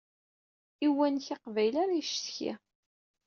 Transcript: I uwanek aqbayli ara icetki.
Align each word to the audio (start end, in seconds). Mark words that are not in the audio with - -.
I 0.85 0.87
uwanek 0.89 1.27
aqbayli 1.35 1.77
ara 1.83 1.93
icetki. 2.01 2.51